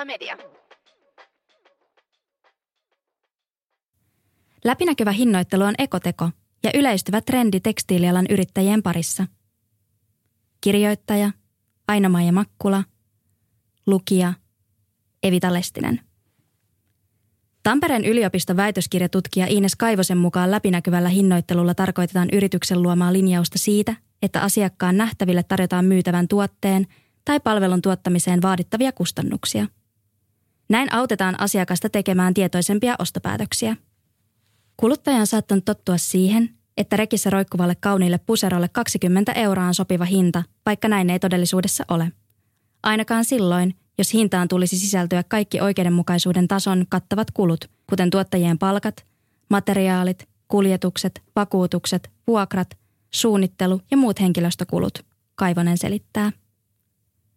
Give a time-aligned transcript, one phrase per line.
[0.00, 0.36] Sijoittaa media.
[4.64, 6.30] Läpinäkyvä hinnoittelu on ekoteko
[6.62, 9.26] ja yleistyvä trendi tekstiilialan yrittäjien parissa.
[10.60, 11.30] Kirjoittaja
[11.88, 12.84] Aino-Maija Makkula,
[13.86, 14.34] lukija
[15.22, 16.00] Evita Lestinen.
[17.62, 24.96] Tampereen yliopiston väitöskirjatutkija Ines Kaivosen mukaan läpinäkyvällä hinnoittelulla tarkoitetaan yrityksen luomaa linjausta siitä, että asiakkaan
[24.96, 26.86] nähtäville tarjotaan myytävän tuotteen
[27.24, 29.66] tai palvelun tuottamiseen vaadittavia kustannuksia.
[30.70, 33.76] Näin autetaan asiakasta tekemään tietoisempia ostopäätöksiä.
[34.76, 40.42] Kuluttaja on saattanut tottua siihen, että rekissä roikkuvalle kauniille puserolle 20 euroa on sopiva hinta,
[40.66, 42.12] vaikka näin ei todellisuudessa ole.
[42.82, 49.06] Ainakaan silloin, jos hintaan tulisi sisältyä kaikki oikeudenmukaisuuden tason kattavat kulut, kuten tuottajien palkat,
[49.48, 52.78] materiaalit, kuljetukset, vakuutukset, vuokrat,
[53.14, 54.98] suunnittelu ja muut henkilöstökulut,
[55.34, 56.32] Kaivonen selittää.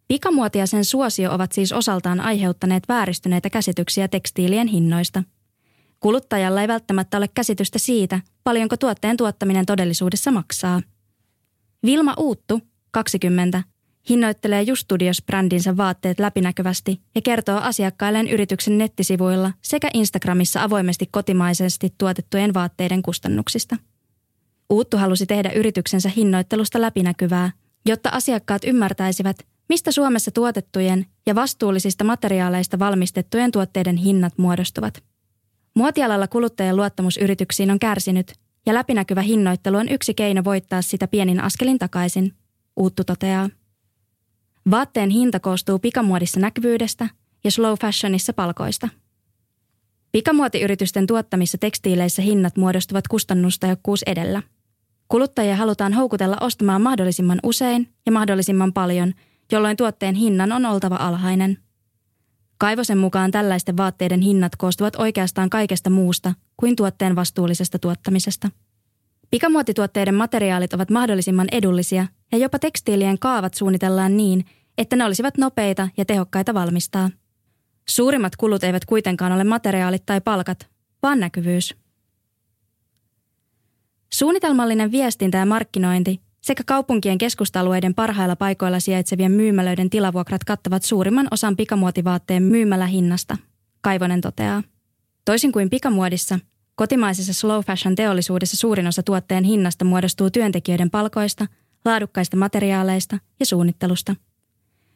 [0.08, 5.22] Pikamuoti ja sen suosio ovat siis osaltaan aiheuttaneet vääristyneitä käsityksiä tekstiilien hinnoista.
[6.00, 10.82] Kuluttajalla ei välttämättä ole käsitystä siitä, paljonko tuotteen tuottaminen todellisuudessa maksaa.
[11.84, 12.60] Vilma Uuttu,
[12.90, 13.62] 20,
[14.08, 22.54] hinnoittelee Just Studios-brändinsä vaatteet läpinäkyvästi ja kertoo asiakkailleen yrityksen nettisivuilla sekä Instagramissa avoimesti kotimaisesti tuotettujen
[22.54, 23.76] vaatteiden kustannuksista.
[24.70, 27.52] Uuttu halusi tehdä yrityksensä hinnoittelusta läpinäkyvää,
[27.86, 29.36] jotta asiakkaat ymmärtäisivät,
[29.68, 35.02] mistä Suomessa tuotettujen ja vastuullisista materiaaleista valmistettujen tuotteiden hinnat muodostuvat.
[35.74, 38.32] Muotialalla kuluttajien luottamus yrityksiin on kärsinyt
[38.66, 42.32] ja läpinäkyvä hinnoittelu on yksi keino voittaa sitä pienin askelin takaisin,
[42.76, 43.50] Uuttu toteaa.
[44.70, 47.08] Vaatteen hinta koostuu pikamuodissa näkyvyydestä
[47.44, 48.88] ja slow fashionissa palkoista.
[50.12, 54.42] Pikamuotiyritysten tuottamissa tekstiileissä hinnat muodostuvat kustannustehokkuus edellä.
[55.08, 59.14] Kuluttajia halutaan houkutella ostamaan mahdollisimman usein ja mahdollisimman paljon,
[59.54, 61.58] jolloin tuotteen hinnan on oltava alhainen.
[62.58, 68.48] Kaivosen mukaan tällaisten vaatteiden hinnat koostuvat oikeastaan kaikesta muusta kuin tuotteen vastuullisesta tuottamisesta.
[69.30, 74.44] Pikamuotituotteiden materiaalit ovat mahdollisimman edullisia ja jopa tekstiilien kaavat suunnitellaan niin,
[74.78, 77.10] että ne olisivat nopeita ja tehokkaita valmistaa.
[77.88, 80.70] Suurimmat kulut eivät kuitenkaan ole materiaalit tai palkat,
[81.02, 81.76] vaan näkyvyys.
[84.12, 91.56] Suunnitelmallinen viestintä ja markkinointi sekä kaupunkien keskustalueiden parhailla paikoilla sijaitsevien myymälöiden tilavuokrat kattavat suurimman osan
[91.56, 93.36] pikamuotivaatteen myymälähinnasta,
[93.80, 94.62] Kaivonen toteaa.
[95.24, 96.38] Toisin kuin pikamuodissa,
[96.74, 101.46] kotimaisessa slow fashion teollisuudessa suurin osa tuotteen hinnasta muodostuu työntekijöiden palkoista,
[101.84, 104.16] laadukkaista materiaaleista ja suunnittelusta.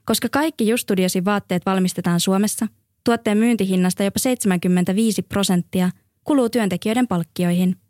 [0.04, 2.66] Koska kaikki Just Studiosin vaatteet valmistetaan Suomessa,
[3.04, 5.90] tuotteen myyntihinnasta jopa 75 prosenttia
[6.24, 7.76] kuluu työntekijöiden palkkioihin–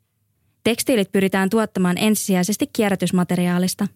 [0.69, 3.87] Tekstiilit pyritään tuottamaan ensisijaisesti kierrätysmateriaalista.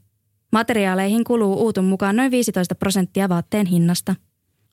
[0.53, 4.15] Materiaaleihin kuluu uutun mukaan noin 15 prosenttia vaatteen hinnasta.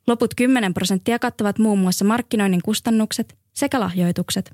[0.08, 4.52] Loput 10 prosenttia kattavat muun muassa markkinoinnin kustannukset sekä lahjoitukset.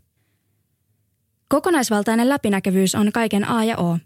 [1.50, 3.97] Kokonaisvaltainen läpinäkyvyys on kaiken A ja O.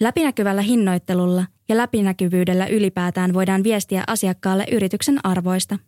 [0.00, 5.78] Läpinäkyvällä hinnoittelulla ja läpinäkyvyydellä ylipäätään voidaan viestiä asiakkaalle yrityksen arvoista.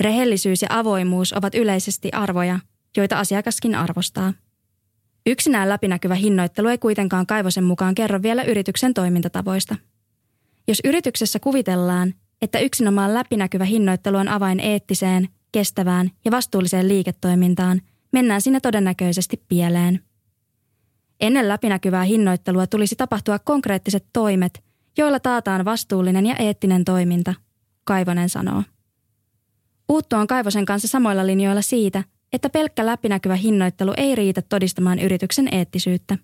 [0.00, 2.58] Rehellisyys ja avoimuus ovat yleisesti arvoja,
[2.96, 4.32] joita asiakaskin arvostaa.
[5.28, 9.76] Yksinään läpinäkyvä hinnoittelu ei kuitenkaan Kaivosen mukaan kerro vielä yrityksen toimintatavoista.
[10.68, 17.80] Jos yrityksessä kuvitellaan, että yksinomaan läpinäkyvä hinnoittelu on avain eettiseen, kestävään ja vastuulliseen liiketoimintaan,
[18.12, 20.00] mennään siinä todennäköisesti pieleen.
[21.20, 24.64] Ennen läpinäkyvää hinnoittelua tulisi tapahtua konkreettiset toimet,
[24.98, 27.34] joilla taataan vastuullinen ja eettinen toiminta,
[27.84, 28.62] Kaivonen sanoo.
[29.88, 35.48] Uuttu on Kaivosen kanssa samoilla linjoilla siitä, että pelkkä läpinäkyvä hinnoittelu ei riitä todistamaan yrityksen
[35.54, 36.18] eettisyyttä.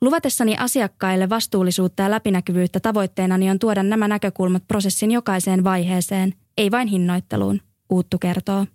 [0.00, 6.88] Luvatessani asiakkaille vastuullisuutta ja läpinäkyvyyttä tavoitteenani on tuoda nämä näkökulmat prosessin jokaiseen vaiheeseen, ei vain
[6.88, 7.60] hinnoitteluun,
[7.90, 8.66] Uuttu kertoo.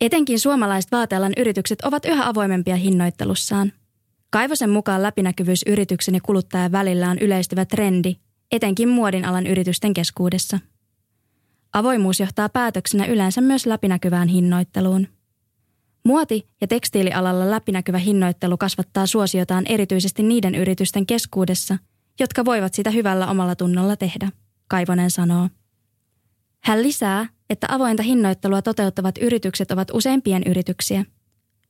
[0.00, 3.72] Etenkin suomalaiset vaatealan yritykset ovat yhä avoimempia hinnoittelussaan.
[4.30, 8.16] Kaivosen mukaan läpinäkyvyys yrityksen ja kuluttajan välillä on yleistyvä trendi,
[8.52, 10.58] etenkin muodin alan yritysten keskuudessa.
[11.72, 15.08] Avoimuus johtaa päätöksenä yleensä myös läpinäkyvään hinnoitteluun.
[16.08, 21.78] Muoti- ja tekstiilialalla läpinäkyvä hinnoittelu kasvattaa suosiotaan erityisesti niiden yritysten keskuudessa,
[22.20, 24.30] jotka voivat sitä hyvällä omalla tunnolla tehdä,
[24.68, 25.48] Kaivonen sanoo.
[26.64, 31.04] Hän lisää, että avointa hinnoittelua toteuttavat yritykset ovat usein pienyrityksiä.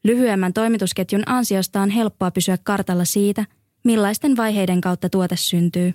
[0.05, 3.45] Lyhyemmän toimitusketjun ansiosta on helppoa pysyä kartalla siitä,
[3.85, 5.95] millaisten vaiheiden kautta tuote syntyy.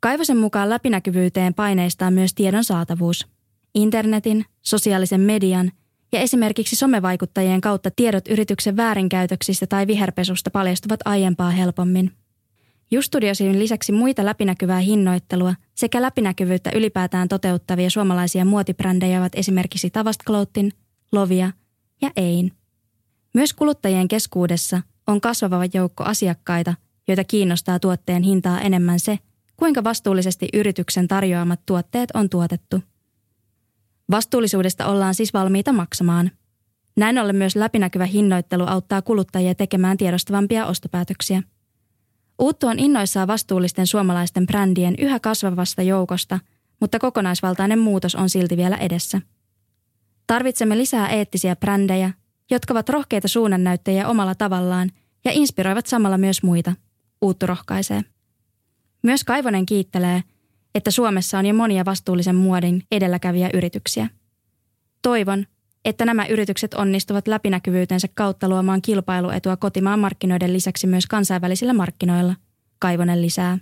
[0.00, 3.26] Kaivosen mukaan läpinäkyvyyteen paineistaa myös tiedon saatavuus.
[3.74, 5.72] Internetin, sosiaalisen median
[6.12, 12.12] ja esimerkiksi somevaikuttajien kautta tiedot yrityksen väärinkäytöksistä tai viherpesusta paljastuvat aiempaa helpommin.
[12.90, 20.72] Justudiosin lisäksi muita läpinäkyvää hinnoittelua sekä läpinäkyvyyttä ylipäätään toteuttavia suomalaisia muotibrändejä ovat esimerkiksi Tavastkloutin,
[21.12, 21.52] Lovia
[22.02, 22.52] ja Ein.
[23.34, 26.74] Myös kuluttajien keskuudessa on kasvava joukko asiakkaita,
[27.08, 29.18] joita kiinnostaa tuotteen hintaa enemmän se,
[29.56, 32.82] kuinka vastuullisesti yrityksen tarjoamat tuotteet on tuotettu.
[34.10, 36.30] Vastuullisuudesta ollaan siis valmiita maksamaan.
[36.96, 41.42] Näin ollen myös läpinäkyvä hinnoittelu auttaa kuluttajia tekemään tiedostavampia ostopäätöksiä.
[42.38, 46.38] Uuttu on innoissaan vastuullisten suomalaisten brändien yhä kasvavasta joukosta,
[46.80, 49.20] mutta kokonaisvaltainen muutos on silti vielä edessä.
[50.26, 52.10] Tarvitsemme lisää eettisiä brändejä,
[52.50, 54.90] jotka ovat rohkeita suunnannäyttäjiä omalla tavallaan
[55.24, 56.72] ja inspiroivat samalla myös muita,
[57.22, 58.02] Uuttu rohkaisee.
[59.02, 60.22] Myös Kaivonen kiittelee,
[60.74, 64.08] että Suomessa on jo monia vastuullisen muodin edelläkäviä yrityksiä.
[65.02, 65.46] Toivon,
[65.84, 72.34] että nämä yritykset onnistuvat läpinäkyvyytensä kautta luomaan kilpailuetua kotimaan markkinoiden lisäksi myös kansainvälisillä markkinoilla,
[72.78, 73.58] Kaivonen lisää.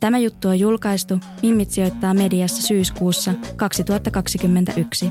[0.00, 5.10] Tämä juttu on julkaistu Mimmit sijoittaa mediassa syyskuussa 2021.